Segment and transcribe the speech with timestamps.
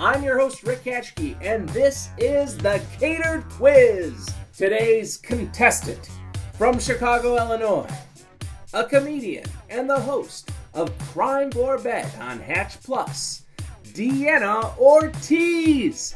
[0.00, 4.28] I'm your host, Rick Katschke, and this is the Catered Quiz.
[4.56, 6.08] Today's contestant
[6.52, 7.90] from Chicago, Illinois,
[8.72, 13.42] a comedian and the host of Crime Bed on Hatch Plus,
[13.86, 16.14] Deanna Ortiz.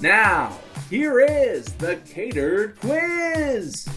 [0.00, 0.58] Now,
[0.90, 3.88] here is the Catered Quiz.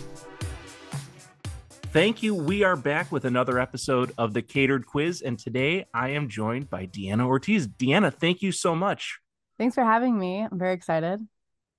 [1.94, 2.34] Thank you.
[2.34, 6.68] We are back with another episode of the Catered Quiz, and today I am joined
[6.68, 7.68] by Deanna Ortiz.
[7.68, 9.20] Deanna, thank you so much.
[9.60, 10.40] Thanks for having me.
[10.40, 11.20] I'm very excited.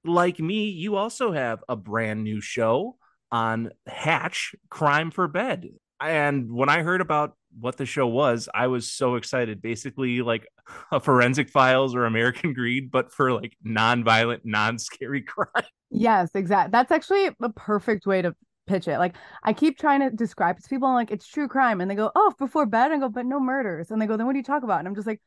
[0.05, 2.97] Like me, you also have a brand new show
[3.33, 5.71] on Hatch Crime for Bed.
[6.01, 9.61] And when I heard about what the show was, I was so excited.
[9.61, 10.47] Basically, like
[10.93, 15.65] a Forensic Files or American Greed, but for like non-violent, non-scary crime.
[15.91, 16.71] Yes, exactly.
[16.71, 18.37] That's actually a perfect way to
[18.67, 18.99] pitch it.
[18.99, 21.81] Like I keep trying to describe to people, I'm like, it's true crime.
[21.81, 22.93] And they go, Oh, before bed.
[22.93, 23.91] I go, but no murders.
[23.91, 24.79] And they go, then what do you talk about?
[24.81, 25.21] And I'm just like,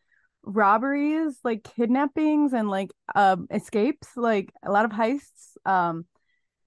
[0.44, 5.58] robberies, like kidnappings and like um escapes, like a lot of heists.
[5.66, 6.06] Um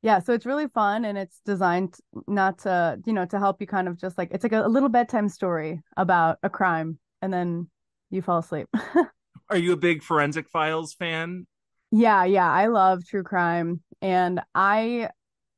[0.03, 3.66] yeah, so it's really fun and it's designed not to, you know, to help you
[3.66, 7.33] kind of just like it's like a, a little bedtime story about a crime and
[7.33, 7.69] then
[8.11, 8.69] you fall asleep.
[9.50, 11.47] Are you a big forensic files fan?
[11.91, 15.11] Yeah, yeah, I love true crime and I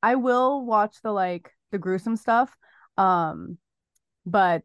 [0.03, 2.55] I will watch the like the gruesome stuff.
[2.97, 3.59] Um
[4.27, 4.63] but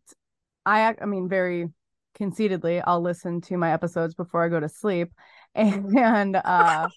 [0.66, 1.68] I I mean very
[2.16, 5.12] conceitedly I'll listen to my episodes before I go to sleep
[5.56, 6.90] and uh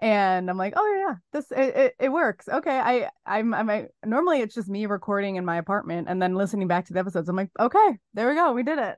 [0.00, 2.48] and I'm like, oh yeah, this it, it, it, works.
[2.48, 6.36] Okay, I I'm I'm I, normally it's just me recording in my apartment and then
[6.36, 7.28] listening back to the episodes.
[7.28, 8.96] I'm like, okay, there we go, we did it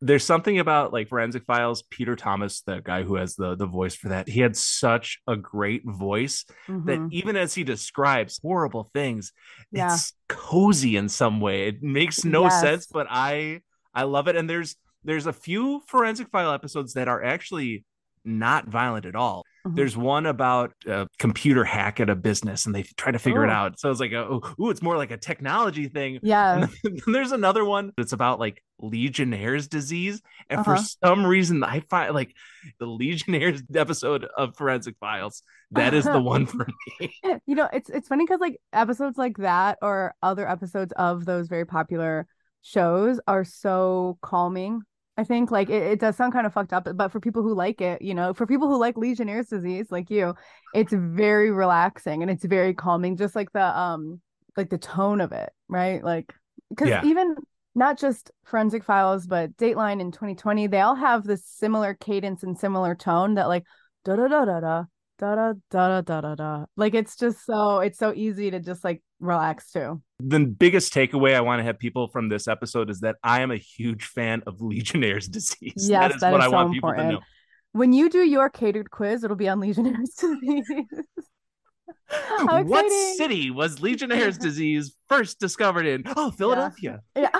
[0.00, 3.94] there's something about like forensic files peter thomas the guy who has the the voice
[3.94, 6.86] for that he had such a great voice mm-hmm.
[6.86, 9.32] that even as he describes horrible things
[9.72, 9.92] yeah.
[9.92, 12.60] it's cozy in some way it makes no yes.
[12.60, 13.60] sense but i
[13.94, 17.84] i love it and there's there's a few forensic file episodes that are actually
[18.24, 19.76] not violent at all Mm-hmm.
[19.76, 23.48] There's one about a computer hack at a business and they try to figure Ooh.
[23.48, 23.80] it out.
[23.80, 26.20] So it's like, oh, ooh, it's more like a technology thing.
[26.34, 26.66] Yeah.
[27.06, 30.20] There's another one that's about like Legionnaire's disease.
[30.50, 30.76] And uh-huh.
[30.76, 32.34] for some reason, I find like
[32.78, 35.42] the Legionnaire's episode of Forensic Files,
[35.72, 36.66] that is the one for
[36.98, 37.14] me.
[37.46, 41.46] You know, it's it's funny because like episodes like that or other episodes of those
[41.48, 42.26] very popular
[42.62, 44.82] shows are so calming
[45.16, 47.54] I think like it, it, does sound kind of fucked up, but for people who
[47.54, 50.34] like it, you know, for people who like Legionnaire's disease, like you,
[50.74, 54.20] it's very relaxing and it's very calming, just like the um
[54.56, 56.02] like the tone of it, right?
[56.02, 56.34] Like
[56.70, 57.04] because yeah.
[57.04, 57.36] even
[57.76, 62.58] not just forensic files, but Dateline in 2020, they all have this similar cadence and
[62.58, 63.64] similar tone that like
[64.04, 64.84] da da da da da
[65.18, 66.64] da da da da da da.
[66.76, 70.02] Like it's just so it's so easy to just like relax too.
[70.20, 73.50] The biggest takeaway I want to have people from this episode is that I am
[73.50, 75.88] a huge fan of Legionnaire's disease.
[75.88, 77.02] Yes, that is, that what is I so want important.
[77.02, 77.26] people to know.
[77.72, 80.70] When you do your catered quiz, it'll be on Legionnaire's disease.
[82.42, 86.04] what city was Legionnaire's disease first discovered in?
[86.16, 87.00] Oh, Philadelphia.
[87.16, 87.30] Yeah.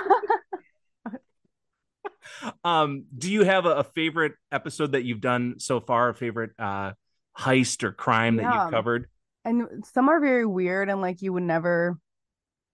[1.13, 2.49] yeah.
[2.63, 6.09] um, do you have a, a, favorite episode that you've done so far?
[6.09, 6.91] A favorite uh
[7.37, 8.49] heist or crime yeah.
[8.49, 9.07] that you've covered?
[9.43, 11.97] And some are very weird and like you would never,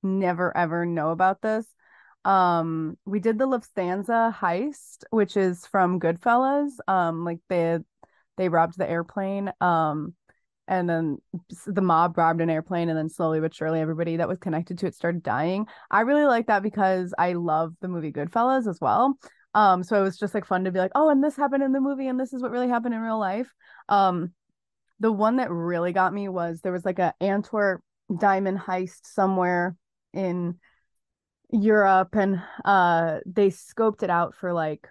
[0.03, 1.66] never ever know about this.
[2.23, 6.71] Um, we did the Lufthansa heist, which is from Goodfellas.
[6.88, 7.79] Um, like they
[8.38, 9.51] they robbed the airplane.
[9.59, 10.16] Um,
[10.67, 11.17] and then
[11.67, 14.88] the mob robbed an airplane and then slowly but surely everybody that was connected to
[14.88, 19.17] it started dying i really like that because i love the movie goodfellas as well
[19.53, 21.71] um so it was just like fun to be like oh and this happened in
[21.71, 23.51] the movie and this is what really happened in real life
[23.89, 24.31] um
[25.01, 27.81] the one that really got me was there was like a Antwerp
[28.19, 29.75] diamond heist somewhere
[30.13, 30.56] in
[31.50, 34.88] Europe and uh they scoped it out for like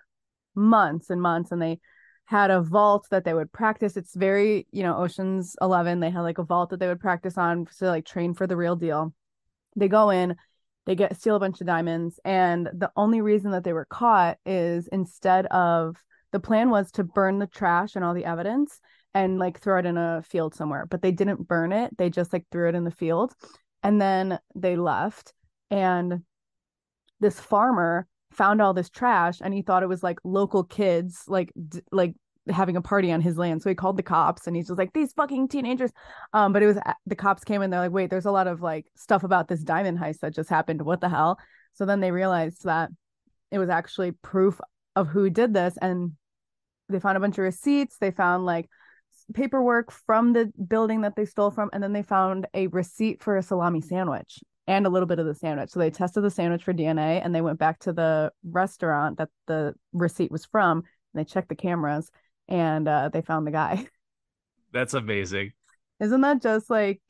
[0.55, 1.79] months and months and they
[2.25, 3.97] had a vault that they would practice.
[3.97, 7.39] It's very you know oceans 11 they had like a vault that they would practice
[7.39, 9.15] on to like train for the real deal.
[9.77, 10.37] They go in
[10.87, 14.39] they get steal a bunch of diamonds and the only reason that they were caught
[14.45, 15.97] is instead of
[16.33, 18.81] the plan was to burn the trash and all the evidence
[19.15, 20.87] and like throw it in a field somewhere.
[20.87, 21.97] But they didn't burn it.
[21.97, 23.33] They just like threw it in the field.
[23.83, 25.33] And then they left.
[25.71, 26.23] And
[27.21, 31.53] this farmer found all this trash and he thought it was like local kids like
[31.69, 32.15] d- like
[32.49, 34.93] having a party on his land so he called the cops and he's just like
[34.93, 35.91] these fucking teenagers
[36.33, 38.63] um but it was the cops came in they're like wait there's a lot of
[38.63, 41.39] like stuff about this diamond heist that just happened what the hell
[41.75, 42.89] so then they realized that
[43.51, 44.61] it was actually proof
[44.97, 46.13] of who did this and
[46.89, 48.69] they found a bunch of receipts they found like
[49.35, 53.37] paperwork from the building that they stole from, and then they found a receipt for
[53.37, 55.71] a salami sandwich and a little bit of the sandwich.
[55.71, 59.29] So they tested the sandwich for DNA and they went back to the restaurant that
[59.47, 60.85] the receipt was from and
[61.15, 62.11] they checked the cameras
[62.49, 63.87] and uh, they found the guy.
[64.73, 65.53] That's amazing.
[66.01, 67.01] Isn't that just like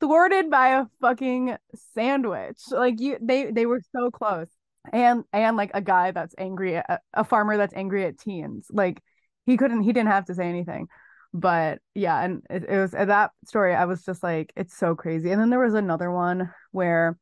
[0.00, 1.56] thwarted by a fucking
[1.94, 2.58] sandwich?
[2.70, 4.48] Like you, they they were so close,
[4.92, 8.66] and and like a guy that's angry, at, a farmer that's angry at teens.
[8.70, 9.02] Like
[9.46, 10.88] he couldn't, he didn't have to say anything,
[11.32, 13.74] but yeah, and it, it was that story.
[13.74, 15.30] I was just like, it's so crazy.
[15.30, 17.18] And then there was another one where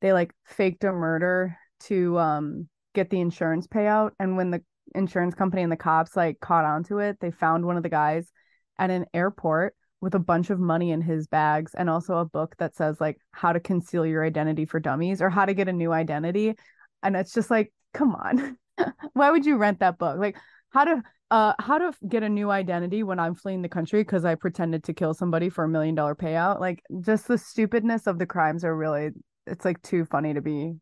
[0.00, 4.62] they like faked a murder to um get the insurance payout, and when the
[4.94, 8.30] insurance company and the cops like caught onto it, they found one of the guys
[8.78, 12.56] at an airport with a bunch of money in his bags and also a book
[12.58, 15.72] that says like how to conceal your identity for dummies or how to get a
[15.72, 16.54] new identity
[17.02, 18.58] and it's just like come on
[19.12, 20.36] why would you rent that book like
[20.70, 24.24] how to uh how to get a new identity when i'm fleeing the country because
[24.24, 28.20] i pretended to kill somebody for a million dollar payout like just the stupidness of
[28.20, 29.10] the crimes are really
[29.46, 30.74] it's like too funny to be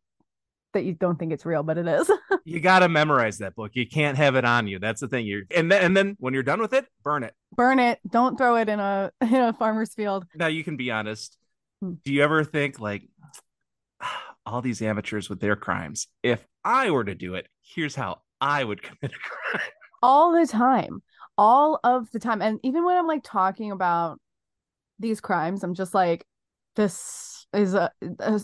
[0.73, 2.11] that you don't think it's real, but it is.
[2.45, 3.73] you got to memorize that book.
[3.75, 4.79] You can't have it on you.
[4.79, 5.27] That's the thing.
[5.27, 7.35] You and then and then when you're done with it, burn it.
[7.57, 7.99] Burn it.
[8.09, 10.27] Don't throw it in a in a farmer's field.
[10.35, 11.37] Now you can be honest.
[11.81, 11.95] Hmm.
[12.05, 13.09] Do you ever think like
[14.47, 16.07] all these amateurs with their crimes?
[16.23, 19.63] If I were to do it, here's how I would commit a crime.
[20.03, 21.03] All the time.
[21.37, 22.43] All of the time.
[22.43, 24.21] And even when I'm like talking about
[24.99, 26.25] these crimes, I'm just like
[26.77, 28.41] this is a, a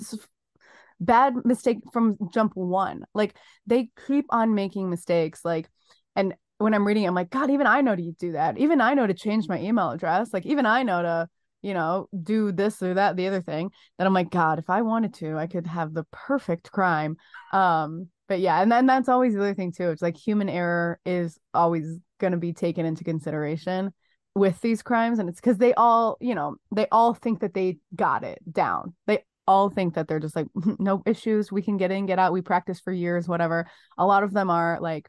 [1.00, 3.04] bad mistake from jump one.
[3.14, 3.36] Like
[3.66, 5.44] they keep on making mistakes.
[5.44, 5.68] Like,
[6.14, 8.58] and when I'm reading, I'm like, God, even I know to do that.
[8.58, 10.32] Even I know to change my email address.
[10.32, 11.28] Like, even I know to,
[11.62, 13.70] you know, do this or that, the other thing.
[13.98, 17.16] That I'm like, God, if I wanted to, I could have the perfect crime.
[17.52, 19.90] Um, but yeah, and then that's always the other thing too.
[19.90, 23.92] It's like human error is always going to be taken into consideration
[24.34, 27.78] with these crimes and it's because they all you know they all think that they
[27.94, 28.94] got it down.
[29.06, 32.32] They all think that they're just like no issues we can get in get out
[32.32, 33.66] we practice for years whatever.
[33.96, 35.08] A lot of them are like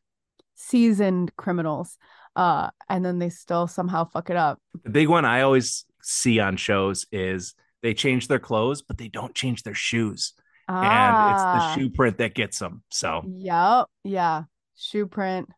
[0.56, 1.98] seasoned criminals
[2.36, 4.60] uh and then they still somehow fuck it up.
[4.84, 9.10] The big one i always see on shows is they change their clothes but they
[9.10, 10.34] don't change their shoes
[10.68, 10.81] ah.
[10.81, 11.75] and it's the ah.
[11.75, 14.44] shoe print that gets them so yeah yeah
[14.75, 15.50] shoe print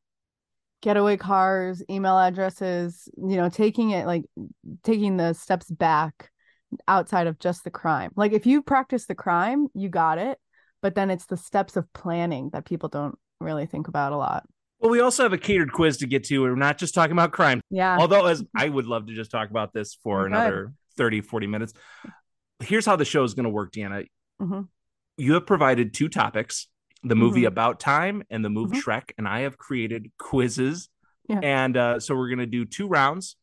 [0.82, 4.24] getaway cars email addresses you know taking it like
[4.84, 6.30] taking the steps back
[6.88, 8.12] outside of just the crime.
[8.16, 10.38] Like if you practice the crime, you got it,
[10.82, 14.46] but then it's the steps of planning that people don't really think about a lot.
[14.80, 16.42] Well, we also have a catered quiz to get to.
[16.42, 17.62] We're not just talking about crime.
[17.70, 17.98] Yeah.
[17.98, 21.74] Although as I would love to just talk about this for another 30, 40 minutes.
[22.62, 24.06] Here's how the show is going to work, Deanna.
[24.42, 24.62] Mm-hmm.
[25.20, 26.68] You have provided two topics,
[27.04, 27.48] the movie mm-hmm.
[27.48, 28.90] About Time and the movie mm-hmm.
[28.90, 30.90] Shrek, and I have created quizzes.
[31.28, 31.40] Yeah.
[31.44, 33.36] And uh, so we're going to do two rounds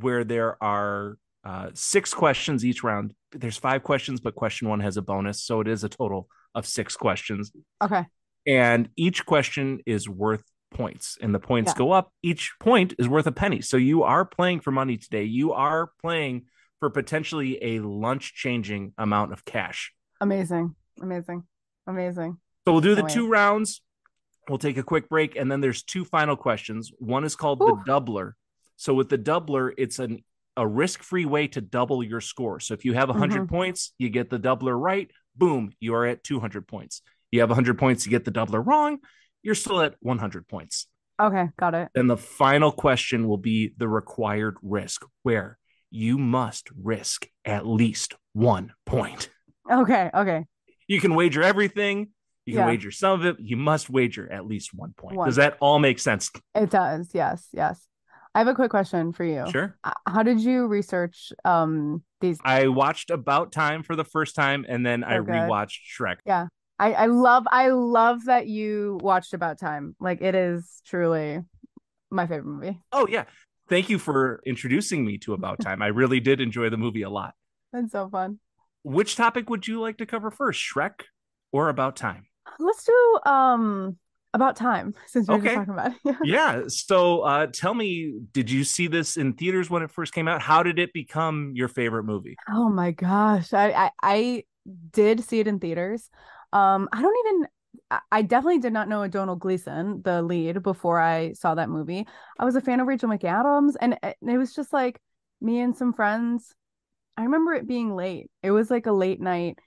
[0.00, 3.14] where there are uh, six questions each round.
[3.32, 5.42] There's five questions, but question one has a bonus.
[5.42, 7.52] So it is a total of six questions.
[7.82, 8.04] Okay.
[8.46, 11.78] And each question is worth points, and the points yeah.
[11.78, 12.12] go up.
[12.22, 13.60] Each point is worth a penny.
[13.60, 15.24] So you are playing for money today.
[15.24, 16.46] You are playing
[16.80, 19.92] for potentially a lunch changing amount of cash.
[20.20, 20.74] Amazing.
[21.00, 21.44] Amazing.
[21.86, 22.38] Amazing.
[22.66, 23.80] So we'll do the two rounds.
[24.48, 26.90] We'll take a quick break, and then there's two final questions.
[26.98, 27.66] One is called Ooh.
[27.66, 28.32] the doubler.
[28.76, 30.22] So with the doubler, it's an
[30.58, 32.58] a risk-free way to double your score.
[32.58, 33.54] So if you have 100 mm-hmm.
[33.54, 37.00] points, you get the doubler right, boom, you are at 200 points.
[37.30, 38.98] You have 100 points, you get the doubler wrong,
[39.42, 40.88] you're still at 100 points.
[41.20, 41.90] Okay, got it.
[41.94, 45.58] Then the final question will be the required risk, where
[45.90, 49.30] you must risk at least one point.
[49.70, 50.44] Okay, okay.
[50.88, 52.08] You can wager everything.
[52.46, 52.66] You can yeah.
[52.66, 53.36] wager some of it.
[53.38, 55.16] You must wager at least one point.
[55.16, 55.28] One.
[55.28, 56.30] Does that all make sense?
[56.54, 57.10] It does.
[57.12, 57.46] Yes.
[57.52, 57.86] Yes.
[58.34, 59.44] I have a quick question for you.
[59.50, 59.76] Sure.
[60.06, 62.38] How did you research um these?
[62.44, 65.26] I watched About Time for the first time, and then so I good.
[65.28, 66.16] rewatched Shrek.
[66.24, 66.46] Yeah,
[66.78, 69.96] I I love I love that you watched About Time.
[70.00, 71.40] Like it is truly
[72.10, 72.78] my favorite movie.
[72.92, 73.24] Oh yeah,
[73.68, 75.82] thank you for introducing me to About Time.
[75.82, 77.34] I really did enjoy the movie a lot.
[77.72, 78.38] That's so fun.
[78.82, 81.02] Which topic would you like to cover first, Shrek
[81.52, 82.26] or About Time?
[82.58, 83.98] Let's do um
[84.34, 85.54] about time since we are okay.
[85.54, 86.16] talking about it.
[86.24, 86.62] yeah.
[86.68, 90.42] So uh, tell me, did you see this in theaters when it first came out?
[90.42, 92.36] How did it become your favorite movie?
[92.48, 93.52] Oh my gosh.
[93.52, 94.44] I I, I
[94.92, 96.10] did see it in theaters.
[96.52, 97.48] Um, I don't even
[98.12, 102.06] I definitely did not know Domhnall Gleeson, the lead, before I saw that movie.
[102.38, 105.00] I was a fan of Rachel McAdams, and it was just like
[105.40, 106.54] me and some friends.
[107.18, 108.30] I remember it being late.
[108.44, 109.58] It was like a late night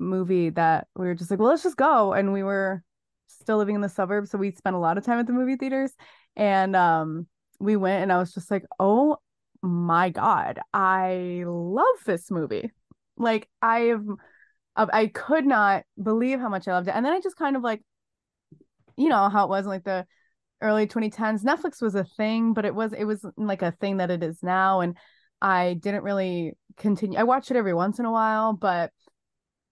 [0.00, 2.12] movie that we were just like, well, let's just go.
[2.12, 2.82] And we were
[3.28, 5.54] still living in the suburbs, so we spent a lot of time at the movie
[5.54, 5.92] theaters.
[6.34, 7.28] And um,
[7.60, 9.18] we went, and I was just like, oh
[9.62, 12.72] my god, I love this movie.
[13.16, 14.04] Like I've,
[14.74, 16.96] I could not believe how much I loved it.
[16.96, 17.80] And then I just kind of like,
[18.96, 20.04] you know how it was like the
[20.60, 21.44] early 2010s.
[21.44, 24.42] Netflix was a thing, but it was it was like a thing that it is
[24.42, 24.96] now and
[25.40, 27.18] I didn't really continue.
[27.18, 28.92] I watch it every once in a while, but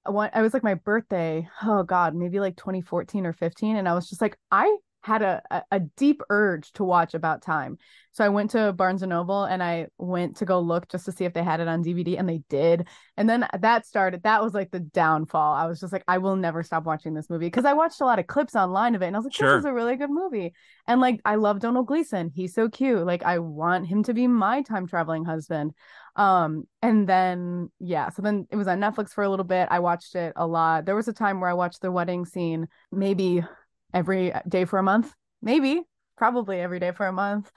[0.04, 3.88] I want I was like my birthday, oh god, maybe like 2014 or 15 and
[3.88, 7.78] I was just like I had a, a, deep urge to watch About Time.
[8.10, 11.12] So I went to Barnes and Noble and I went to go look just to
[11.12, 12.88] see if they had it on DVD and they did.
[13.16, 15.54] And then that started, that was like the downfall.
[15.54, 18.04] I was just like, I will never stop watching this movie because I watched a
[18.04, 19.52] lot of clips online of it and I was like, sure.
[19.52, 20.54] this is a really good movie.
[20.88, 22.32] And like, I love Donald Gleeson.
[22.34, 23.06] He's so cute.
[23.06, 25.72] Like, I want him to be my time traveling husband.
[26.16, 29.68] Um, and then, yeah, so then it was on Netflix for a little bit.
[29.70, 30.84] I watched it a lot.
[30.84, 33.44] There was a time where I watched the wedding scene maybe
[33.93, 35.12] every day for a month?
[35.43, 35.83] Maybe.
[36.16, 37.50] Probably every day for a month.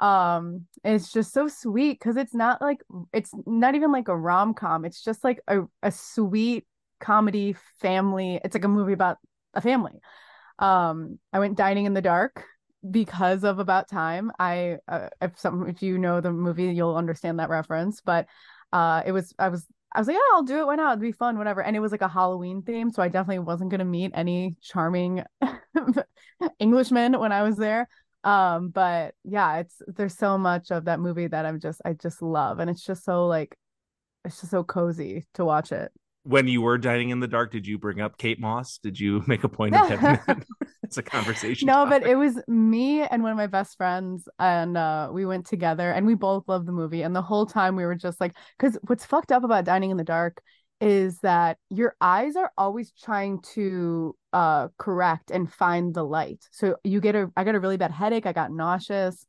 [0.00, 2.80] Um it's just so sweet because it's not like
[3.12, 4.84] it's not even like a rom-com.
[4.84, 6.66] It's just like a, a sweet
[7.00, 8.40] comedy family.
[8.44, 9.18] It's like a movie about
[9.54, 10.00] a family.
[10.58, 12.44] Um i went dining in the dark
[12.88, 14.30] because of about time.
[14.38, 18.26] I uh, if some if you know the movie you'll understand that reference but
[18.72, 20.66] uh it was i was I was like, yeah, I'll do it.
[20.66, 20.92] Why not?
[20.92, 21.62] It'd be fun, whatever.
[21.62, 22.90] And it was like a Halloween theme.
[22.90, 25.24] So I definitely wasn't going to meet any charming
[26.60, 27.88] Englishmen when I was there.
[28.22, 32.20] Um, but yeah, it's there's so much of that movie that I'm just I just
[32.20, 32.58] love.
[32.58, 33.56] And it's just so like
[34.24, 35.90] it's just so cozy to watch it
[36.28, 38.78] when you were dining in the dark, did you bring up Kate Moss?
[38.78, 40.44] Did you make a point of having
[40.88, 41.66] it's a conversation?
[41.66, 42.02] No, topic?
[42.02, 45.90] but it was me and one of my best friends, and uh, we went together,
[45.90, 47.02] and we both loved the movie.
[47.02, 49.98] And the whole time we were just like, because what's fucked up about dining in
[49.98, 50.40] the dark
[50.80, 56.46] is that your eyes are always trying to uh correct and find the light.
[56.52, 58.26] So you get a, I got a really bad headache.
[58.26, 59.26] I got nauseous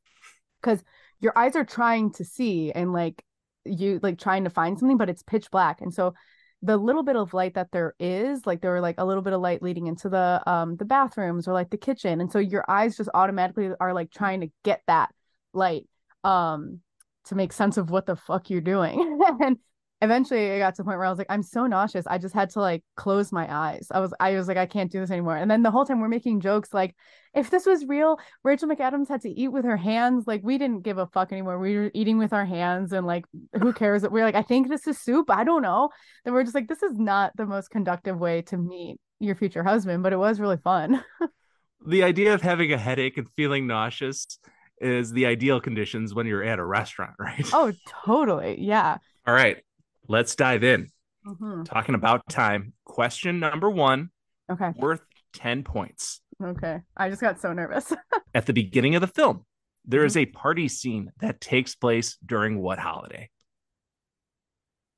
[0.61, 0.83] because
[1.19, 3.23] your eyes are trying to see and like
[3.65, 6.13] you like trying to find something, but it's pitch black, and so
[6.61, 9.31] the little bit of light that there is like there were like a little bit
[9.33, 12.65] of light leading into the um the bathrooms or like the kitchen and so your
[12.69, 15.09] eyes just automatically are like trying to get that
[15.53, 15.87] light
[16.25, 16.81] um
[17.29, 19.21] to make sense of what the fuck you're doing.
[19.41, 19.57] And
[20.01, 22.07] eventually I got to the point where I was like, I'm so nauseous.
[22.07, 23.87] I just had to like close my eyes.
[23.91, 25.35] I was I was like, I can't do this anymore.
[25.35, 26.95] And then the whole time we're making jokes like,
[27.33, 30.25] if this was real, Rachel McAdams had to eat with her hands.
[30.25, 31.59] Like we didn't give a fuck anymore.
[31.59, 33.25] We were eating with our hands and like
[33.59, 34.07] who cares?
[34.07, 35.29] We're like, I think this is soup.
[35.29, 35.89] I don't know.
[36.23, 39.63] Then we're just like, this is not the most conductive way to meet your future
[39.63, 41.03] husband, but it was really fun.
[41.85, 44.39] the idea of having a headache and feeling nauseous
[44.79, 47.49] is the ideal conditions when you're at a restaurant, right?
[47.51, 47.73] Oh,
[48.05, 48.55] totally.
[48.61, 48.97] Yeah.
[49.27, 49.61] All right
[50.09, 50.89] let's dive in.
[51.25, 51.63] Mm-hmm.
[51.63, 52.73] Talking about time.
[52.83, 54.09] Question number one.
[54.51, 54.71] Okay.
[54.75, 55.01] Worth
[55.33, 56.21] 10 points.
[56.43, 56.79] Okay.
[56.97, 57.93] I just got so nervous.
[58.33, 59.45] At the beginning of the film,
[59.85, 60.29] there is mm-hmm.
[60.29, 63.29] a party scene that takes place during what holiday?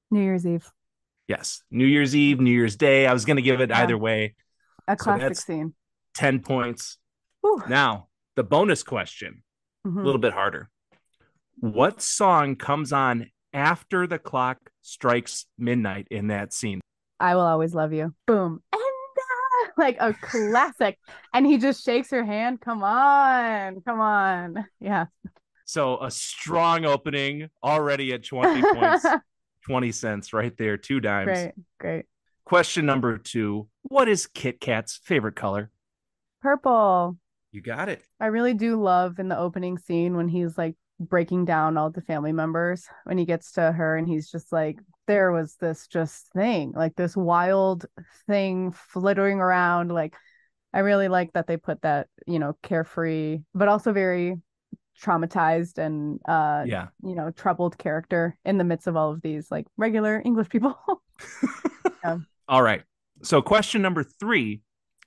[0.09, 0.69] New Year's Eve.
[1.27, 1.61] Yes.
[1.69, 3.05] New Year's Eve, New Year's Day.
[3.05, 3.81] I was going to give it yeah.
[3.81, 4.35] either way.
[4.87, 5.73] A classic so scene.
[6.15, 6.97] 10 points.
[7.41, 7.63] Whew.
[7.67, 9.43] Now, the bonus question,
[9.85, 9.99] mm-hmm.
[9.99, 10.69] a little bit harder.
[11.59, 16.81] What song comes on after the clock strikes midnight in that scene.
[17.19, 18.13] I will always love you.
[18.25, 18.61] Boom.
[18.73, 20.97] And uh, like a classic.
[21.33, 22.61] and he just shakes her hand.
[22.61, 23.81] Come on.
[23.81, 24.65] Come on.
[24.79, 25.05] Yeah.
[25.65, 29.05] So a strong opening already at 20 points,
[29.67, 31.27] 20 cents right there, two dimes.
[31.27, 31.51] Great.
[31.79, 32.05] Great.
[32.45, 35.71] Question number two What is Kit Kat's favorite color?
[36.41, 37.17] Purple.
[37.51, 38.01] You got it.
[38.19, 40.75] I really do love in the opening scene when he's like
[41.09, 44.77] breaking down all the family members when he gets to her and he's just like
[45.07, 47.85] there was this just thing like this wild
[48.27, 49.91] thing flittering around.
[49.91, 50.13] Like
[50.73, 54.37] i really like that they put that you know carefree but also very
[55.01, 56.87] traumatized and uh yeah.
[57.03, 60.77] you know troubled character in the midst of all of these like regular english people.
[62.03, 62.17] Yeah.
[62.47, 62.81] all right.
[63.21, 64.61] So question number three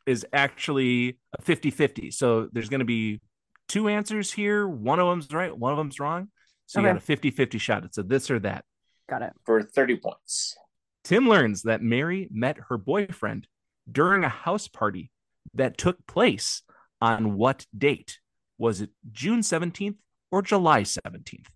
[0.07, 3.21] is actually a 50-50 so there's going to be
[3.69, 4.67] two answers here.
[4.67, 6.29] One of them's right, one of them's wrong.
[6.67, 6.89] So okay.
[6.89, 7.85] you got a 50 50 shot.
[7.85, 8.65] It's a this or that.
[9.09, 9.33] Got it.
[9.45, 10.57] For 30 points.
[11.05, 13.47] Tim learns that Mary met her boyfriend
[13.91, 15.11] during a house party
[15.53, 16.63] that took place
[17.01, 18.19] on what date?
[18.57, 19.97] Was it June 17th
[20.31, 21.47] or July 17th?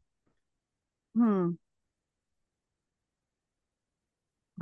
[1.14, 1.50] Hmm.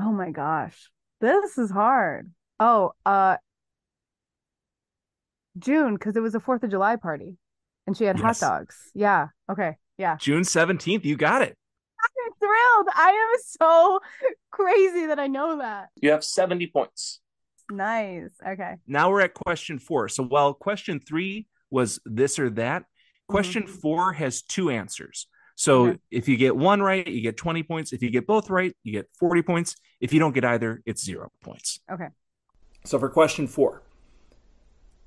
[0.01, 0.91] Oh my gosh.
[1.21, 2.31] This is hard.
[2.61, 3.37] Oh, uh
[5.59, 7.37] June because it was a Fourth of July party,
[7.87, 8.41] and she had yes.
[8.41, 8.77] hot dogs.
[8.95, 9.29] Yeah.
[9.51, 9.77] Okay.
[9.99, 10.17] Yeah.
[10.17, 11.05] June seventeenth.
[11.05, 11.57] You got it.
[12.01, 12.89] I'm thrilled.
[12.95, 14.01] I am so
[14.51, 15.89] crazy that I know that.
[16.01, 17.21] You have seventy points.
[17.71, 18.31] Nice.
[18.47, 18.75] Okay.
[18.87, 20.09] Now we're at question four.
[20.09, 22.85] So while question three was this or that,
[23.29, 23.73] question mm-hmm.
[23.73, 25.27] four has two answers.
[25.57, 25.99] So okay.
[26.11, 27.93] if you get one right, you get 20 points.
[27.93, 29.75] If you get both right, you get 40 points.
[30.01, 31.81] If you don't get either, it's zero points.
[31.91, 32.09] Okay.
[32.85, 33.83] So for question four,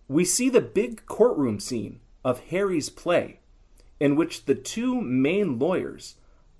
[0.09, 3.39] we see the big courtroom scene of Harry's play,
[3.99, 6.15] in which the two main lawyers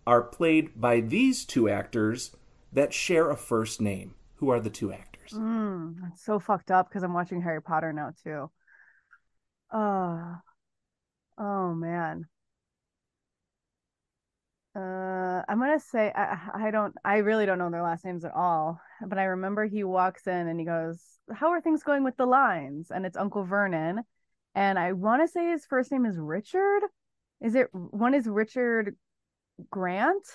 [0.08, 2.32] are played by these two actors
[2.72, 4.14] that share a first name?
[4.36, 5.34] Who are the two actors?
[5.34, 8.50] Mm, that's so fucked up because I'm watching Harry Potter now too.
[9.72, 10.36] Uh,
[11.38, 12.26] oh man.
[14.76, 18.34] Uh, I'm gonna say I, I don't I really don't know their last names at
[18.36, 21.02] all, but I remember he walks in and he goes,
[21.34, 24.04] "How are things going with the lines?" And it's Uncle Vernon,
[24.54, 26.82] and I want to say his first name is Richard.
[27.42, 28.96] Is it one is Richard
[29.72, 30.26] Grant?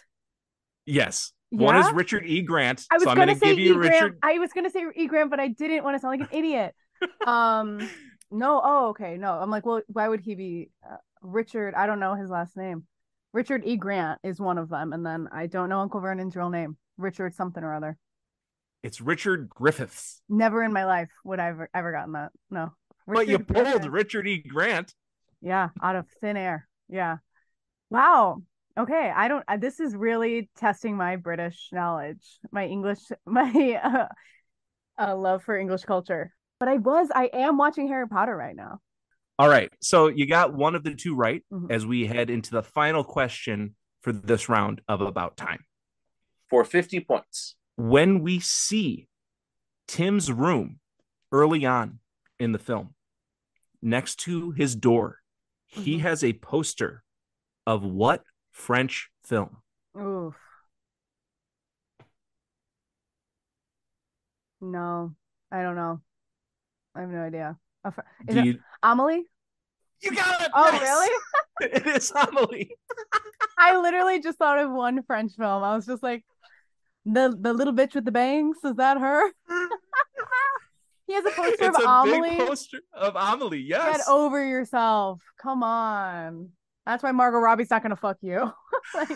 [0.85, 1.33] Yes.
[1.51, 1.61] Yeah?
[1.61, 2.43] One is Richard E.
[2.43, 2.81] Grant.
[2.81, 3.73] So I was so gonna, say E.
[3.73, 3.93] Grant.
[3.93, 4.19] Richard...
[4.23, 5.07] I was gonna say E.
[5.07, 6.75] Grant, but I didn't want to sound like an idiot.
[7.27, 7.89] um,
[8.33, 8.61] no.
[8.65, 9.17] Oh, okay.
[9.17, 11.75] No, I'm like, well, why would he be uh, Richard?
[11.75, 12.87] I don't know his last name.
[13.35, 13.77] Richard E.
[13.77, 16.77] Grant is one of them, and then I don't know Uncle Vernon's real name.
[16.97, 17.99] Richard something or other.
[18.85, 20.23] It's Richard Griffiths.
[20.29, 22.31] Never in my life would I ever ever gotten that.
[22.49, 22.73] No.
[23.09, 23.87] Richard but you pulled Griffith.
[23.89, 24.39] Richard E.
[24.39, 24.95] Grant.
[25.43, 26.69] Yeah, out of thin air.
[26.89, 27.17] Yeah.
[27.91, 28.43] Wow.
[28.79, 29.45] Okay, I don't.
[29.59, 34.07] This is really testing my British knowledge, my English, my uh,
[34.97, 36.33] uh, love for English culture.
[36.61, 38.79] But I was, I am watching Harry Potter right now.
[39.39, 39.73] All right.
[39.81, 41.71] So you got one of the two right mm-hmm.
[41.71, 45.65] as we head into the final question for this round of About Time.
[46.49, 47.57] For 50 points.
[47.77, 49.09] When we see
[49.89, 50.79] Tim's room
[51.33, 51.99] early on
[52.39, 52.95] in the film,
[53.83, 55.19] next to his door,
[55.73, 55.83] mm-hmm.
[55.83, 57.03] he has a poster
[57.67, 58.23] of what
[58.53, 59.57] French film?
[59.99, 60.37] Oof.
[64.61, 65.15] No,
[65.51, 66.01] I don't know.
[66.95, 67.59] I have no idea.
[68.29, 69.25] Is it Amelie?
[70.03, 70.51] You got it.
[70.55, 71.11] Oh, really?
[71.73, 72.71] it is Amelie.
[73.59, 75.63] I literally just thought of one French film.
[75.63, 76.25] I was just like,
[77.07, 78.57] the the little bitch with the bangs.
[78.65, 79.31] Is that her?
[81.07, 82.31] he has a poster it's of a Amelie.
[82.31, 83.61] Big poster of Amelie.
[83.61, 83.99] Yes.
[83.99, 85.23] Get over yourself.
[85.41, 86.51] Come on.
[86.87, 88.53] That's why Margot Robbie's not gonna fuck you.
[88.95, 89.09] like...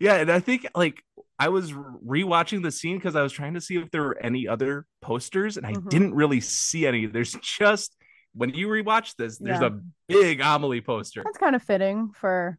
[0.00, 1.02] yeah, and I think like
[1.38, 4.48] I was rewatching the scene because I was trying to see if there were any
[4.48, 5.88] other posters, and I mm-hmm.
[5.88, 7.06] didn't really see any.
[7.06, 7.96] There's just
[8.34, 9.68] when you rewatch this, there's yeah.
[9.68, 9.70] a
[10.08, 11.22] big Amelie poster.
[11.24, 12.58] That's kind of fitting for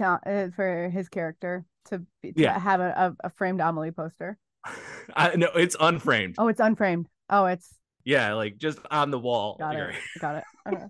[0.00, 0.18] uh,
[0.54, 2.58] for his character to, be, to yeah.
[2.58, 4.38] have a, a, framed Amelie poster.
[5.16, 6.36] I no, it's unframed.
[6.38, 7.08] Oh, it's unframed.
[7.28, 9.56] Oh, it's yeah, like just on the wall.
[9.58, 9.94] Got it.
[10.20, 10.44] Got it.
[10.66, 10.86] Okay.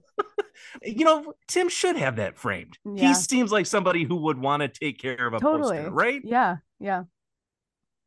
[0.84, 2.78] you know, Tim should have that framed.
[2.84, 3.08] Yeah.
[3.08, 5.78] He seems like somebody who would want to take care of a totally.
[5.78, 6.20] poster, right?
[6.22, 7.04] Yeah, yeah.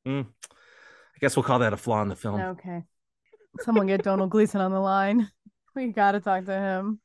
[0.07, 0.25] Mm.
[0.25, 2.39] I guess we'll call that a flaw in the film.
[2.39, 2.83] Okay.
[3.61, 5.29] Someone get Donald Gleeson on the line.
[5.75, 6.99] We got to talk to him.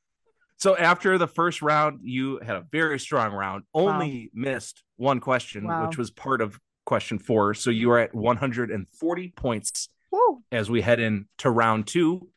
[0.57, 3.64] So after the first round, you had a very strong round.
[3.75, 4.53] Only wow.
[4.53, 5.87] missed one question, wow.
[5.87, 7.53] which was part of question four.
[7.53, 10.42] So you are at 140 points Woo.
[10.51, 12.29] as we head into round two,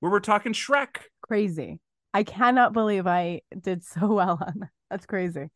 [0.00, 0.96] where we're talking Shrek.
[1.22, 1.78] Crazy.
[2.12, 4.70] I cannot believe I did so well on that.
[4.90, 5.50] That's crazy.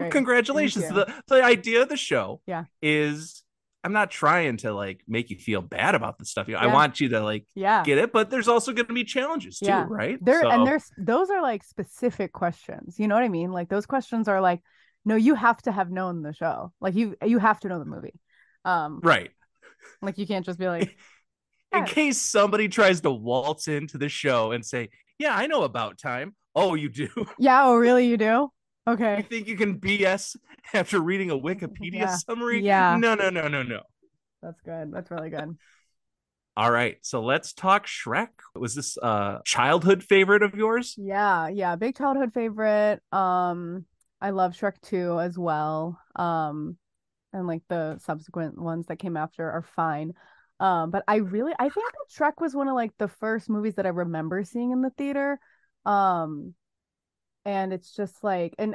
[0.00, 0.12] Great.
[0.12, 0.88] Congratulations.
[0.88, 2.64] The the idea of the show yeah.
[2.82, 3.42] is
[3.82, 6.48] I'm not trying to like make you feel bad about the stuff.
[6.48, 6.68] You know, yeah.
[6.68, 7.82] I want you to like yeah.
[7.82, 9.86] get it, but there's also going to be challenges too, yeah.
[9.88, 10.18] right?
[10.22, 10.50] There so...
[10.50, 12.98] and there's those are like specific questions.
[12.98, 13.52] You know what I mean?
[13.52, 14.60] Like those questions are like,
[15.04, 16.72] no, you have to have known the show.
[16.80, 18.18] Like you you have to know the movie.
[18.64, 19.30] Um Right.
[20.02, 20.96] Like you can't just be like
[21.72, 25.98] in case somebody tries to waltz into the show and say, yeah, I know about
[25.98, 26.34] time.
[26.54, 27.08] Oh, you do?
[27.38, 27.64] Yeah.
[27.64, 28.06] Oh, really?
[28.06, 28.50] You do?
[28.90, 29.18] Okay.
[29.18, 30.36] You think you can BS
[30.74, 32.16] after reading a Wikipedia yeah.
[32.16, 32.62] summary?
[32.62, 32.96] Yeah.
[32.98, 33.82] No, no, no, no, no.
[34.42, 34.92] That's good.
[34.92, 35.56] That's really good.
[36.56, 36.96] All right.
[37.02, 38.28] So let's talk Shrek.
[38.54, 40.94] Was this a childhood favorite of yours?
[40.98, 41.48] Yeah.
[41.48, 41.76] Yeah.
[41.76, 43.00] Big childhood favorite.
[43.12, 43.84] Um,
[44.20, 45.98] I love Shrek 2 as well.
[46.16, 46.76] Um,
[47.32, 50.14] and like the subsequent ones that came after are fine.
[50.58, 53.86] Um, but I really I think Shrek was one of like the first movies that
[53.86, 55.38] I remember seeing in the theater.
[55.86, 56.54] Um,
[57.44, 58.74] and it's just like and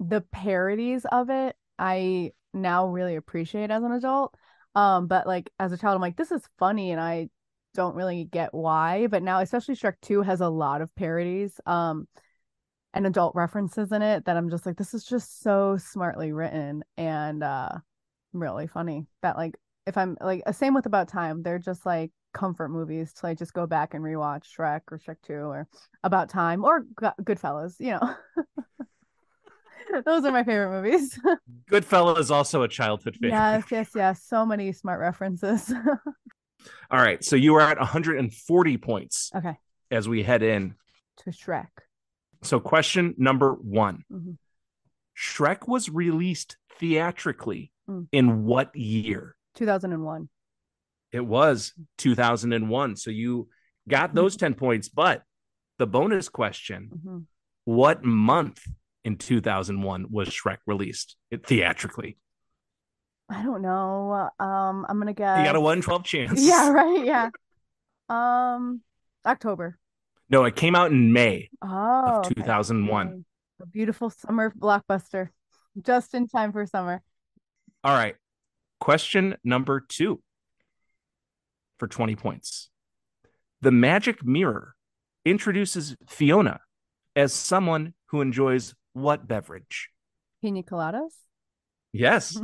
[0.00, 4.34] the parodies of it I now really appreciate as an adult.
[4.74, 7.30] Um, but like as a child, I'm like, this is funny, and I
[7.74, 9.06] don't really get why.
[9.06, 11.60] But now, especially Shrek 2 has a lot of parodies.
[11.66, 12.08] Um
[12.94, 16.82] and adult references in it that I'm just like, this is just so smartly written
[16.96, 17.70] and uh
[18.32, 19.56] really funny that like
[19.88, 23.54] if I'm like same with About Time, they're just like comfort movies to like just
[23.54, 25.66] go back and rewatch Shrek or Shrek 2 or
[26.04, 26.84] About Time or
[27.22, 28.14] Goodfellas, you know.
[30.04, 31.18] Those are my favorite movies.
[31.70, 33.30] Goodfellas is also a childhood favorite.
[33.30, 34.22] Yes, yes, yes.
[34.22, 35.72] So many smart references.
[36.90, 37.24] All right.
[37.24, 39.30] So you are at 140 points.
[39.34, 39.56] Okay.
[39.90, 40.74] As we head in
[41.18, 41.68] to Shrek.
[42.42, 44.32] So, question number one mm-hmm.
[45.16, 48.06] Shrek was released theatrically mm.
[48.12, 49.34] in what year?
[49.58, 50.28] 2001.
[51.12, 52.96] It was 2001.
[52.96, 53.48] So you
[53.88, 55.22] got those 10 points, but
[55.78, 57.18] the bonus question mm-hmm.
[57.64, 58.66] What month
[59.04, 62.16] in 2001 was Shrek released theatrically?
[63.28, 64.30] I don't know.
[64.40, 65.38] Um, I'm gonna guess.
[65.38, 66.42] You got a one twelve chance.
[66.42, 67.04] Yeah, right.
[67.04, 67.28] Yeah.
[68.08, 68.80] um,
[69.26, 69.78] October.
[70.30, 73.06] No, it came out in May oh, of 2001.
[73.06, 73.22] Okay.
[73.60, 75.28] A beautiful summer blockbuster,
[75.82, 77.02] just in time for summer.
[77.84, 78.16] All right.
[78.80, 80.22] Question number two
[81.78, 82.70] for 20 points.
[83.60, 84.74] The magic mirror
[85.24, 86.60] introduces Fiona
[87.16, 89.90] as someone who enjoys what beverage?
[90.40, 91.10] Pina coladas?
[91.92, 92.38] Yes.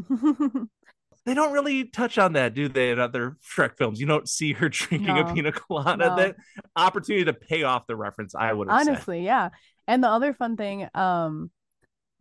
[1.26, 4.00] they don't really touch on that, do they, in other Shrek films?
[4.00, 6.08] You don't see her drinking no, a pina colada.
[6.08, 6.16] No.
[6.16, 6.36] That
[6.76, 9.24] opportunity to pay off the reference, I would honestly, said.
[9.24, 9.48] yeah.
[9.86, 11.50] And the other fun thing um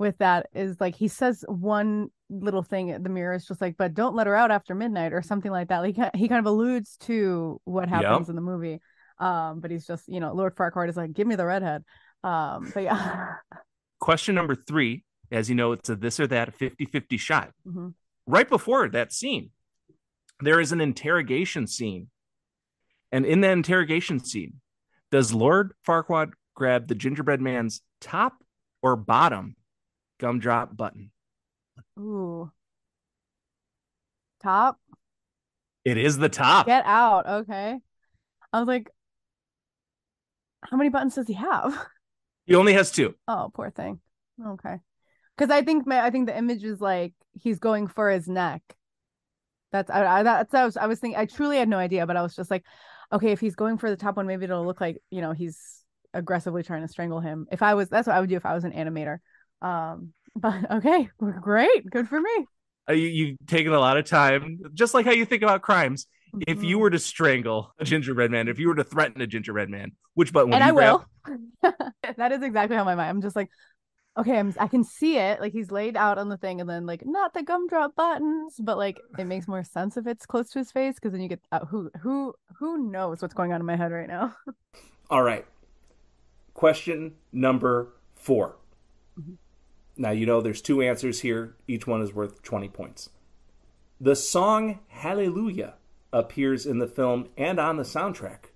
[0.03, 3.93] with that is like he says one little thing the mirror is just like, but
[3.93, 5.79] don't let her out after midnight or something like that.
[5.79, 8.29] Like he kind of alludes to what happens yep.
[8.29, 8.79] in the movie.
[9.19, 11.83] Um, but he's just, you know, Lord Farquaad is like, give me the redhead.
[12.23, 13.35] Um, but yeah.
[13.99, 17.51] Question number three, as you know, it's a this or that 50 50 shot.
[17.67, 17.89] Mm-hmm.
[18.25, 19.51] Right before that scene,
[20.39, 22.07] there is an interrogation scene.
[23.11, 24.59] And in that interrogation scene,
[25.11, 28.43] does Lord Farquaad grab the gingerbread man's top
[28.81, 29.55] or bottom
[30.23, 31.12] gumdrop button?
[31.99, 32.49] Ooh.
[34.41, 34.79] Top?
[35.83, 36.65] It is the top.
[36.65, 37.27] Get out.
[37.27, 37.77] Okay.
[38.53, 38.89] I was like,
[40.62, 41.88] how many buttons does he have?
[42.45, 43.15] He only has two.
[43.25, 44.01] Oh, poor thing.
[44.45, 44.75] Okay.
[45.38, 48.62] Because I think my, I think the image is like he's going for his neck.
[49.71, 52.17] That's I, I that's I was I was thinking I truly had no idea, but
[52.17, 52.65] I was just like,
[53.13, 55.86] okay, if he's going for the top one, maybe it'll look like you know he's
[56.13, 57.47] aggressively trying to strangle him.
[57.49, 59.19] If I was, that's what I would do if I was an animator.
[59.63, 61.10] Um, but okay,
[61.41, 62.47] great, good for me.
[62.89, 66.06] Uh, you you taken a lot of time, just like how you think about crimes.
[66.36, 66.41] Mm-hmm.
[66.47, 66.82] If you mm-hmm.
[66.82, 70.34] were to strangle a gingerbread man, if you were to threaten a gingerbread man, which
[70.34, 70.54] button?
[70.54, 71.06] And I grab?
[71.62, 71.73] will.
[72.17, 73.10] that is exactly how my mind.
[73.10, 73.49] I'm just like,
[74.17, 75.39] okay, I'm, I can see it.
[75.39, 78.78] Like he's laid out on the thing, and then like not the gumdrop buttons, but
[78.78, 81.41] like it makes more sense if it's close to his face because then you get
[81.52, 84.36] uh, who who who knows what's going on in my head right now.
[85.10, 85.45] All right.
[86.54, 88.56] Question number 4
[89.19, 89.34] mm-hmm.
[89.95, 91.56] Now you know there's two answers here.
[91.67, 93.10] Each one is worth 20 points.
[94.01, 95.75] The song Hallelujah
[96.12, 98.51] appears in the film and on the soundtrack,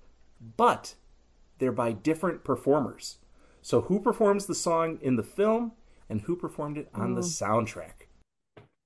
[0.58, 0.95] but
[1.60, 3.17] they're by different performers.
[3.62, 5.73] So, who performs the song in the film
[6.10, 8.08] and who performed it on the soundtrack?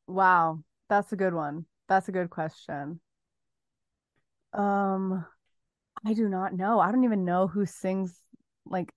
[0.08, 0.60] Wow,
[0.90, 1.66] that's a good one.
[1.88, 3.00] That's a good question.
[4.54, 5.26] Um,
[6.06, 6.80] I do not know.
[6.80, 8.18] I don't even know who sings
[8.66, 8.92] like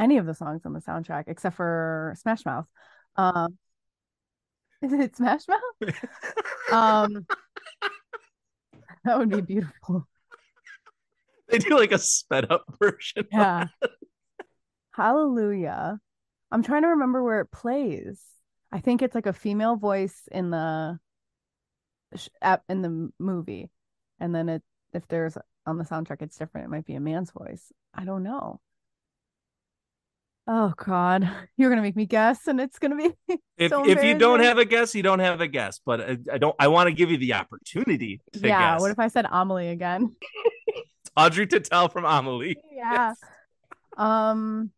[0.00, 2.66] any of the songs on the soundtrack except for Smash Mouth.
[3.16, 3.58] Um,
[4.82, 5.94] is it Smash Mouth?
[6.72, 7.26] um,
[9.04, 10.08] that would be beautiful.
[11.48, 13.26] They do like a sped up version.
[13.32, 13.66] Yeah.
[14.92, 15.98] Hallelujah.
[16.50, 18.22] I'm trying to remember where it plays.
[18.72, 20.98] I think it's like a female voice in the
[22.68, 23.70] in the movie,
[24.18, 25.36] and then it if there's
[25.66, 26.66] on the soundtrack it's different.
[26.66, 27.72] It might be a man's voice.
[27.94, 28.60] I don't know.
[30.52, 33.12] Oh God, you're gonna make me guess, and it's gonna be.
[33.56, 35.80] if so if you don't have a guess, you don't have a guess.
[35.86, 36.56] But I, I don't.
[36.58, 38.20] I want to give you the opportunity.
[38.34, 38.72] yeah.
[38.72, 38.80] Guess.
[38.80, 40.16] What if I said Amelie again?
[41.16, 42.56] Audrey Tautou from Amelie.
[42.72, 43.10] Yeah.
[43.10, 43.18] Yes.
[43.96, 44.72] Um.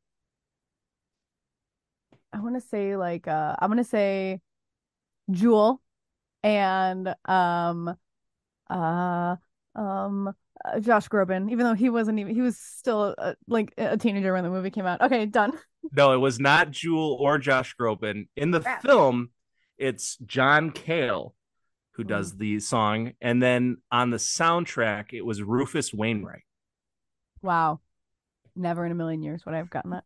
[2.34, 4.40] I want to say like uh I'm gonna say
[5.30, 5.80] Jewel
[6.42, 7.96] and um
[8.68, 9.36] uh
[9.74, 13.96] um uh, Josh Groban, even though he wasn't even he was still uh, like a
[13.96, 15.00] teenager when the movie came out.
[15.00, 15.52] Okay, done.
[15.90, 18.28] No, it was not Jewel or Josh Groban.
[18.36, 19.30] In the film,
[19.76, 21.34] it's John Cale
[21.94, 22.38] who does mm.
[22.38, 26.44] the song, and then on the soundtrack, it was Rufus Wainwright.
[27.42, 27.80] Wow,
[28.54, 30.04] never in a million years would I have gotten that.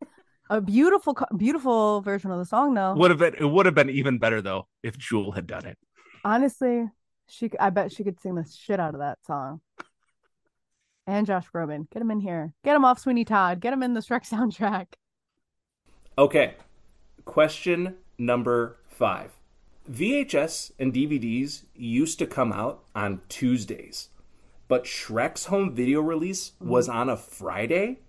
[0.49, 2.95] A beautiful, beautiful version of the song, though.
[2.95, 5.77] Would have been it would have been even better though if Jewel had done it.
[6.25, 6.87] Honestly,
[7.29, 9.61] she I bet she could sing the shit out of that song
[11.07, 11.89] and Josh Groban.
[11.91, 12.53] Get him in here.
[12.65, 13.61] Get him off Sweeney Todd.
[13.61, 14.87] Get him in the Shrek soundtrack.
[16.19, 16.55] Okay.
[17.25, 19.33] Question number five.
[19.91, 24.09] VHS and DVDs used to come out on Tuesdays,
[24.67, 26.71] but Shrek's home video release mm-hmm.
[26.71, 28.01] was on a Friday,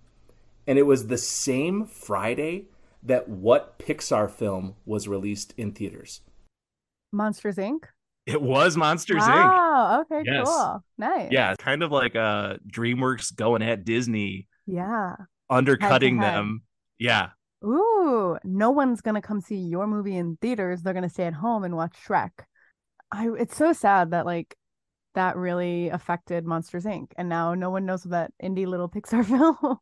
[0.66, 2.66] and it was the same Friday
[3.04, 6.22] that what Pixar film was released in theaters?
[7.12, 7.86] Monsters Inc.
[8.28, 9.52] It was Monsters wow, Inc.
[9.52, 10.02] Wow.
[10.02, 10.30] Okay.
[10.30, 10.48] Yes.
[10.48, 10.84] Cool.
[10.98, 11.30] Nice.
[11.32, 11.56] Yeah.
[11.56, 14.48] Kind of like uh, DreamWorks going at Disney.
[14.66, 15.16] Yeah.
[15.50, 16.64] Undercutting them.
[17.00, 17.30] Yeah.
[17.64, 18.38] Ooh.
[18.44, 20.82] No one's gonna come see your movie in theaters.
[20.82, 22.32] They're gonna stay at home and watch Shrek.
[23.12, 23.30] I.
[23.40, 24.58] It's so sad that like
[25.16, 27.14] that really affected Monsters Inc.
[27.18, 29.80] And now no one knows about that indie little Pixar film.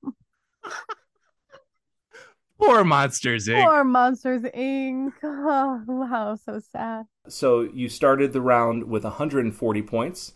[2.57, 3.63] Poor Monsters Inc.
[3.63, 5.13] Poor Monsters Inc.
[5.23, 7.05] Oh, wow, so sad.
[7.27, 10.33] So you started the round with 140 points.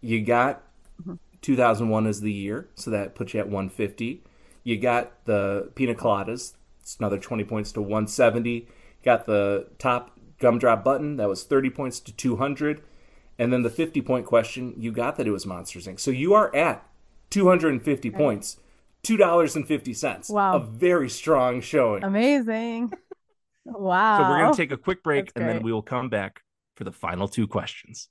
[0.00, 0.62] You got
[1.00, 1.14] mm-hmm.
[1.40, 4.22] 2001 as the year, so that puts you at 150.
[4.62, 6.54] You got the Pina Coladas.
[6.80, 8.68] It's another 20 points to 170.
[9.02, 11.16] Got the top gumdrop button.
[11.16, 12.82] That was 30 points to 200.
[13.38, 16.00] And then the 50 point question, you got that it was Monsters Inc.
[16.00, 16.86] So you are at
[17.30, 18.18] 250 right.
[18.18, 18.58] points
[19.04, 20.30] $2.50.
[20.30, 20.56] Wow.
[20.56, 22.04] A very strong showing.
[22.04, 22.92] Amazing.
[23.66, 24.18] Wow.
[24.18, 26.42] So we're going to take a quick break and then we will come back
[26.76, 28.10] for the final two questions.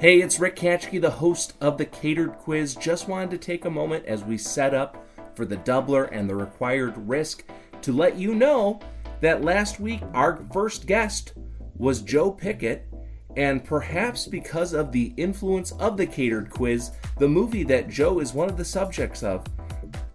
[0.00, 2.74] Hey, it's Rick Katschke, the host of the Catered Quiz.
[2.74, 6.34] Just wanted to take a moment as we set up for the doubler and the
[6.34, 7.44] required risk
[7.82, 8.80] to let you know
[9.20, 11.34] that last week our first guest
[11.76, 12.88] was Joe Pickett
[13.36, 18.34] and perhaps because of the influence of the catered quiz, the movie that Joe is
[18.34, 19.46] one of the subjects of,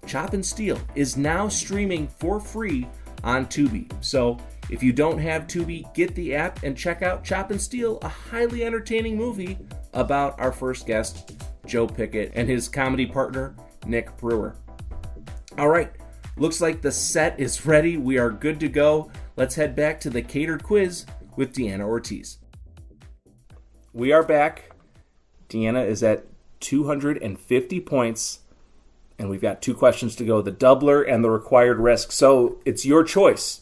[0.06, 2.88] Chop and Steele, is now streaming for free
[3.24, 3.92] on Tubi.
[4.04, 4.38] So
[4.70, 8.08] if you don't have Tubi, get the app and check out Chop and Steele, a
[8.08, 9.58] highly entertaining movie
[9.94, 11.34] about our first guest,
[11.66, 14.56] Joe Pickett, and his comedy partner, Nick Prueher.
[15.58, 15.92] All right,
[16.38, 17.98] looks like the set is ready.
[17.98, 19.12] We are good to go.
[19.36, 22.38] Let's head back to the catered quiz with Deanna Ortiz
[23.98, 24.72] we are back.
[25.50, 26.26] Deanna is at
[26.60, 28.42] 250 points,
[29.18, 32.12] and we've got two questions to go the doubler and the required risk.
[32.12, 33.62] So it's your choice.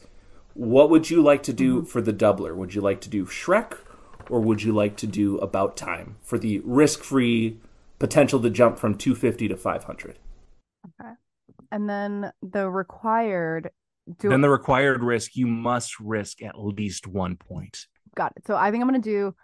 [0.53, 1.85] What would you like to do mm-hmm.
[1.85, 2.53] for the doubler?
[2.53, 3.77] Would you like to do Shrek,
[4.29, 7.57] or would you like to do About Time for the risk free
[7.97, 10.19] potential to jump from 250 to 500?
[10.99, 11.11] Okay.
[11.71, 13.71] And then the required.
[14.19, 17.87] Do then the required risk, you must risk at least one point.
[18.15, 18.45] Got it.
[18.45, 19.35] So I think I'm going to do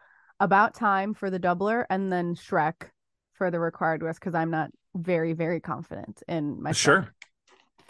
[0.41, 2.89] about time for the doubler and then Shrek
[3.33, 7.07] for the required risk because I'm not very, very confident in my Sure.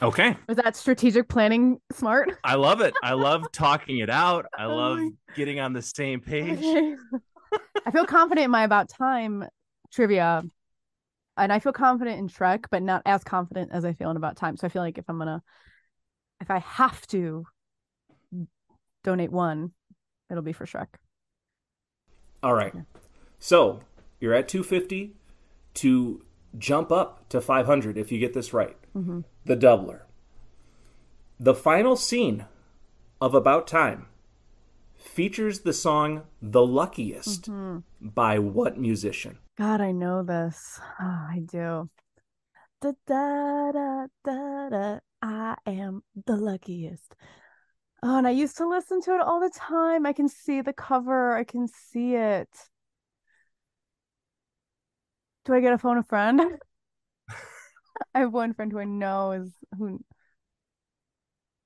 [0.01, 0.35] Okay.
[0.47, 2.37] Was that strategic planning smart?
[2.43, 2.93] I love it.
[3.01, 4.45] I love talking it out.
[4.57, 4.99] I oh love
[5.35, 6.59] getting on the same page.
[6.59, 6.95] Okay.
[7.85, 9.45] I feel confident in my about time
[9.93, 10.43] trivia.
[11.37, 14.35] And I feel confident in Shrek, but not as confident as I feel in about
[14.35, 14.57] time.
[14.57, 15.41] So I feel like if I'm gonna
[16.41, 17.45] if I have to
[19.03, 19.71] donate one,
[20.29, 20.87] it'll be for Shrek.
[22.43, 22.73] All right.
[23.39, 23.81] So
[24.19, 25.15] you're at 250
[25.75, 26.23] to
[26.57, 28.77] jump up to 500 if you get this right.
[28.95, 29.21] Mm-hmm.
[29.45, 30.01] The doubler.
[31.39, 32.45] The final scene
[33.19, 34.07] of About Time
[34.95, 37.79] features the song The Luckiest mm-hmm.
[37.99, 39.39] by what musician?
[39.57, 40.79] God, I know this.
[40.99, 41.89] Oh, I do.
[42.81, 44.99] Da, da, da, da, da.
[45.21, 47.15] I am the luckiest.
[48.03, 50.05] Oh, and I used to listen to it all the time.
[50.05, 51.35] I can see the cover.
[51.35, 52.49] I can see it.
[55.45, 56.41] Do I get a phone a friend?
[58.15, 59.99] I have one friend who I know is who.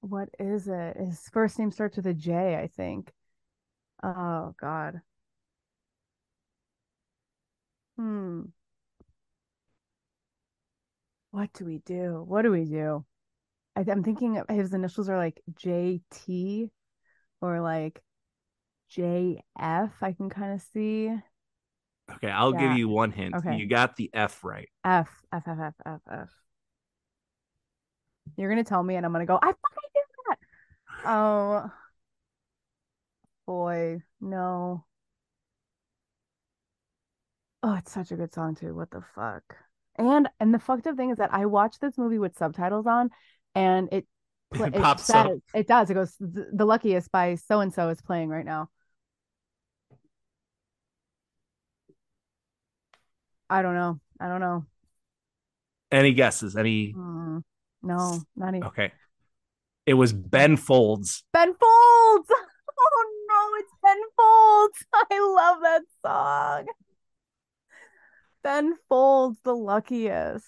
[0.02, 0.98] What is it?
[0.98, 3.14] His first name starts with a J, I think.
[4.04, 5.02] Oh God.
[7.98, 8.52] Hmm.
[11.30, 12.24] What do we do?
[12.24, 13.06] What do we do?
[13.76, 16.70] I, am thinking his initials are like JT
[17.42, 18.02] or like
[18.96, 19.42] JF.
[20.02, 21.12] I can kind of see.
[22.12, 22.70] Okay, I'll yeah.
[22.70, 23.36] give you one hint.
[23.36, 23.58] Okay.
[23.58, 24.70] You got the F right.
[24.84, 26.30] F F F F F F.
[28.38, 29.38] You're gonna tell me, and I'm gonna go.
[29.42, 30.40] I fucking did that.
[31.06, 31.72] Oh
[33.46, 34.86] boy, no.
[37.64, 38.76] Oh, it's such a good song too.
[38.76, 39.44] What the fuck?
[39.98, 43.10] And and the fucked up thing is that I watched this movie with subtitles on,
[43.56, 44.06] and it
[44.54, 45.32] it, it pops says, up.
[45.54, 45.90] It does.
[45.90, 48.70] It goes the luckiest by so and so is playing right now.
[53.50, 54.00] I don't know.
[54.20, 54.66] I don't know.
[55.92, 56.56] Any guesses?
[56.56, 56.94] Any?
[56.94, 57.44] Mm,
[57.84, 58.64] no, not even.
[58.64, 58.92] Okay.
[59.86, 61.24] It was Ben Folds.
[61.34, 62.30] Ben Folds.
[62.78, 64.86] Oh no, it's Ben Folds.
[65.12, 66.66] I love that song.
[68.44, 70.46] Ben Folds, the luckiest.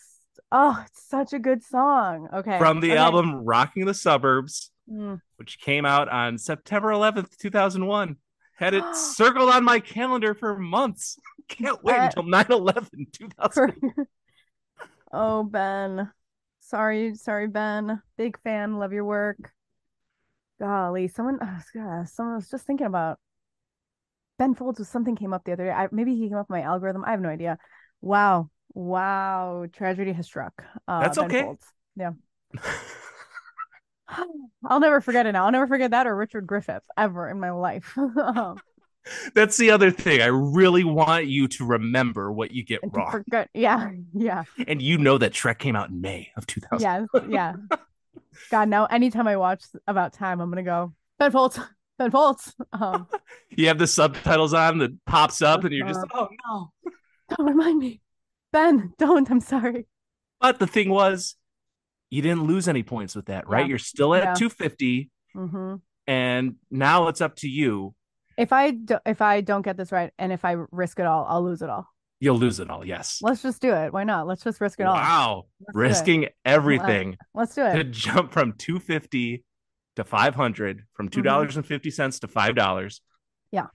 [0.52, 2.30] Oh, it's such a good song.
[2.34, 2.58] Okay.
[2.58, 2.98] From the okay.
[2.98, 5.20] album Rocking the Suburbs, mm.
[5.36, 8.16] which came out on September 11th, 2001.
[8.56, 11.20] Had it circled on my calendar for months.
[11.48, 13.74] Can't wait until 9 11, 2000.
[15.14, 16.12] oh, Ben.
[16.60, 18.02] Sorry, sorry, Ben.
[18.18, 18.78] Big fan.
[18.78, 19.52] Love your work.
[20.60, 23.20] Golly, someone, oh, yeah, someone was just thinking about
[24.40, 25.72] Ben Folds was something came up the other day.
[25.72, 27.04] I, maybe he came up with my algorithm.
[27.06, 27.58] I have no idea.
[28.02, 28.50] Wow.
[28.78, 30.64] Wow, tragedy has struck.
[30.88, 31.42] Uh, That's okay.
[31.42, 31.66] Folds.
[31.96, 32.12] Yeah.
[34.64, 35.46] I'll never forget it now.
[35.46, 37.98] I'll never forget that or Richard Griffith ever in my life.
[39.34, 40.22] That's the other thing.
[40.22, 43.10] I really want you to remember what you get wrong.
[43.10, 43.50] Forget.
[43.56, 44.44] Yeah, yeah.
[44.68, 46.80] And you know that Shrek came out in May of 2000.
[46.80, 47.54] Yes, yeah.
[48.52, 51.60] God, now anytime I watch About Time, I'm gonna go Ben Folds,
[51.98, 52.54] Ben Folds.
[52.74, 53.08] Um,
[53.50, 56.72] you have the subtitles on that pops up, and you're just, oh no,
[57.36, 58.02] don't remind me,
[58.58, 58.94] Ben.
[58.98, 59.30] Don't.
[59.30, 59.86] I'm sorry.
[60.42, 61.36] But the thing was,
[62.10, 63.62] you didn't lose any points with that, right?
[63.62, 63.70] Yeah.
[63.70, 64.34] You're still at yeah.
[64.34, 65.76] 250, mm-hmm.
[66.08, 67.94] and now it's up to you.
[68.38, 71.26] If I do, if I don't get this right, and if I risk it all,
[71.30, 71.88] I'll lose it all.
[72.20, 72.84] You'll lose it all.
[72.84, 73.20] Yes.
[73.22, 73.94] Let's just do it.
[73.94, 74.26] Why not?
[74.26, 74.96] Let's just risk it all.
[74.96, 75.44] Wow.
[75.76, 77.16] Risking everything.
[77.36, 77.74] Let's do it.
[77.76, 79.44] To jump from 250
[79.98, 82.10] to 500, from $2.50 mm-hmm.
[82.10, 83.00] to $5.
[83.52, 83.68] Yeah.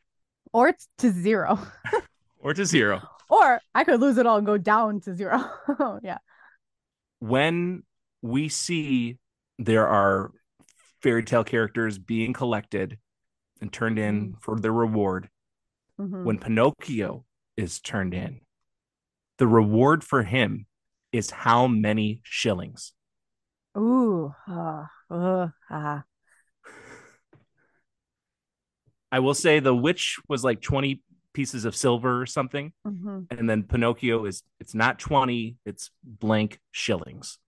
[0.53, 1.61] Or it's to zero.
[2.41, 3.01] or to zero.
[3.33, 5.43] Or I could lose it all and go down to zero.
[6.03, 6.19] yeah.
[7.19, 7.83] When
[8.21, 9.17] we see
[9.59, 10.33] there are
[11.03, 12.99] fairy tale characters being collected
[13.63, 14.35] and turned in mm-hmm.
[14.43, 15.31] for their reward,
[15.99, 16.25] mm-hmm.
[16.25, 17.25] when Pinocchio
[17.57, 18.43] is turned in.
[19.39, 20.67] The reward for him
[21.11, 22.93] is how many shillings?
[23.79, 24.35] Ooh.
[24.47, 26.01] Uh, uh, uh.
[29.11, 31.01] I will say the witch was like 20
[31.33, 32.73] pieces of silver or something.
[32.87, 33.21] Mm-hmm.
[33.31, 37.39] And then Pinocchio is it's not 20, it's blank shillings.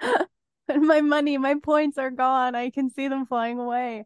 [0.76, 2.54] my money, my points are gone.
[2.54, 4.04] I can see them flying away.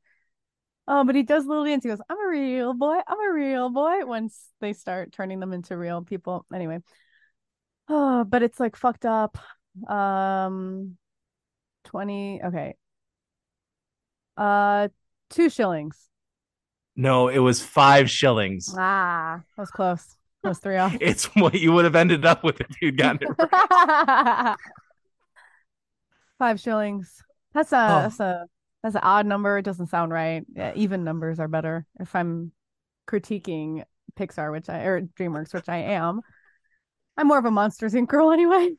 [0.88, 1.84] Oh, but he does little dance.
[1.84, 2.98] He goes, I'm a real boy.
[3.06, 4.04] I'm a real boy.
[4.04, 6.44] Once they start turning them into real people.
[6.52, 6.80] Anyway.
[7.88, 9.38] Oh, but it's like fucked up.
[9.88, 10.96] Um
[11.84, 12.42] 20.
[12.44, 12.74] Okay.
[14.36, 14.88] Uh
[15.30, 16.08] two shillings.
[16.94, 18.74] No, it was five shillings.
[18.76, 20.16] Ah, that was close.
[20.42, 20.96] That was three off.
[21.00, 24.56] it's what you would have ended up with if you'd gotten it right.
[26.38, 27.22] five shillings.
[27.54, 28.02] That's a oh.
[28.02, 28.46] that's a
[28.82, 29.58] that's an odd number.
[29.58, 30.44] It doesn't sound right.
[30.54, 31.86] Yeah, even numbers are better.
[32.00, 32.52] If I'm
[33.08, 33.84] critiquing
[34.18, 36.20] Pixar, which I or DreamWorks, which I am,
[37.16, 38.08] I'm more of a Monsters Inc.
[38.08, 38.70] girl anyway.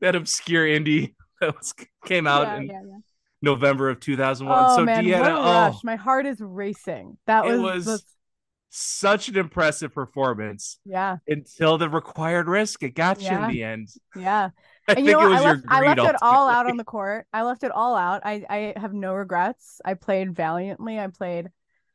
[0.00, 2.98] that obscure indie that was, came out yeah, yeah, yeah.
[3.42, 4.64] November of 2001.
[4.64, 5.80] Oh, so man, Deanna, what a oh.
[5.84, 7.18] My heart is racing.
[7.26, 8.00] That was, was the...
[8.70, 10.78] such an impressive performance.
[10.84, 11.18] Yeah.
[11.26, 13.88] Until the required risk, it got you in the end.
[14.16, 14.50] Yeah.
[14.88, 16.76] I and think you know, it was I left, I left it all out on
[16.76, 17.26] the court.
[17.32, 18.22] I left it all out.
[18.24, 19.80] I I have no regrets.
[19.84, 20.98] I played valiantly.
[20.98, 21.50] I played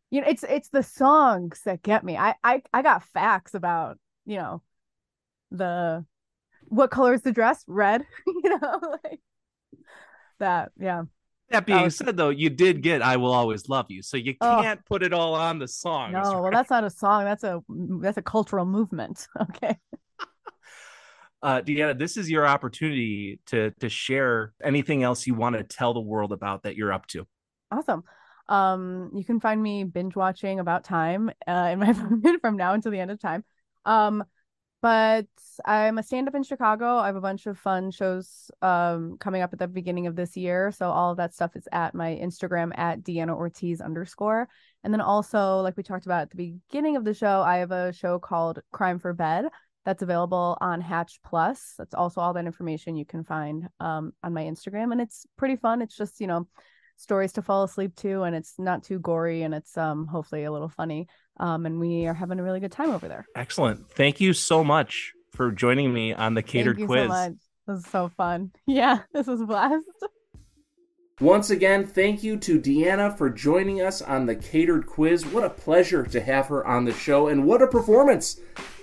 [0.10, 2.18] you know, it's it's the songs that get me.
[2.18, 4.62] I I I got facts about, you know,
[5.52, 6.06] the
[6.70, 7.64] what color is the dress?
[7.68, 9.20] Red, you know, like
[10.40, 10.72] that.
[10.80, 11.04] Yeah.
[11.50, 14.80] That being said, though, you did get "I Will Always Love You," so you can't
[14.80, 14.84] oh.
[14.86, 16.12] put it all on the song.
[16.12, 16.42] No, right?
[16.42, 17.24] well, that's not a song.
[17.24, 17.64] That's a
[18.02, 19.28] that's a cultural movement.
[19.42, 19.78] Okay
[21.42, 25.94] uh, Deanna, this is your opportunity to to share anything else you want to tell
[25.94, 27.26] the world about that you're up to.
[27.72, 28.04] Awesome.
[28.50, 31.94] Um, you can find me binge watching about time uh, in my
[32.42, 33.44] from now until the end of time.
[33.86, 34.24] Um,
[34.82, 35.26] but
[35.66, 36.98] I'm a stand up in Chicago.
[36.98, 40.38] I have a bunch of fun shows um coming up at the beginning of this
[40.38, 40.72] year.
[40.72, 44.48] So all of that stuff is at my Instagram at Deanna Ortiz underscore.
[44.84, 47.72] And then also, like we talked about at the beginning of the show, I have
[47.72, 49.46] a show called Crime for Bed
[49.88, 51.74] that's available on Hatch Plus.
[51.78, 55.56] That's also all that information you can find um, on my Instagram, and it's pretty
[55.56, 55.82] fun.
[55.82, 56.46] It's just you know
[56.98, 60.52] stories to fall asleep to, and it's not too gory, and it's um, hopefully a
[60.52, 61.08] little funny.
[61.40, 63.26] Um, and we are having a really good time over there.
[63.36, 63.90] Excellent.
[63.92, 67.04] Thank you so much for joining me on the catered Thank quiz.
[67.04, 67.32] So much.
[67.68, 68.52] This was so fun.
[68.66, 69.86] Yeah, this was a blast.
[71.20, 75.26] Once again, thank you to Deanna for joining us on the catered quiz.
[75.26, 78.40] What a pleasure to have her on the show, and what a performance!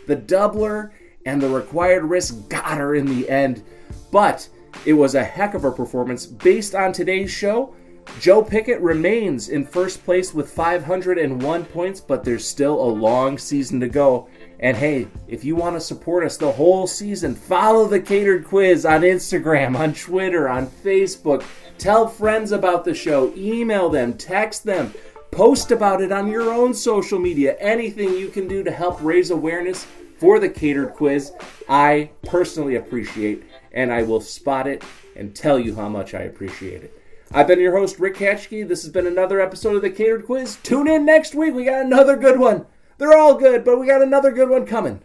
[0.06, 0.90] The doubler
[1.26, 3.62] and the required risk got her in the end.
[4.10, 4.48] But
[4.84, 6.26] it was a heck of a performance.
[6.26, 7.74] Based on today's show,
[8.20, 13.80] Joe Pickett remains in first place with 501 points, but there's still a long season
[13.80, 14.28] to go.
[14.60, 18.86] And hey, if you want to support us the whole season, follow the Catered Quiz
[18.86, 21.44] on Instagram, on Twitter, on Facebook.
[21.76, 24.94] Tell friends about the show, email them, text them.
[25.30, 27.56] Post about it on your own social media.
[27.58, 29.86] Anything you can do to help raise awareness
[30.18, 31.32] for the catered quiz,
[31.68, 33.42] I personally appreciate,
[33.72, 34.84] and I will spot it
[35.16, 37.03] and tell you how much I appreciate it.
[37.36, 38.68] I've been your host, Rick Katschke.
[38.68, 40.56] This has been another episode of the Catered Quiz.
[40.62, 41.52] Tune in next week.
[41.52, 42.64] We got another good one.
[42.98, 45.00] They're all good, but we got another good one coming.